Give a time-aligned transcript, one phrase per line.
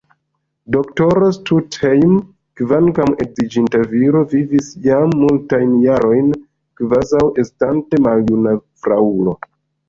[0.75, 2.15] Doktoro Stuthejm,
[2.61, 6.33] kvankam edziĝinta viro, vivis jam multajn jarojn
[6.83, 9.37] kvazaŭ estante maljuna fraŭlo.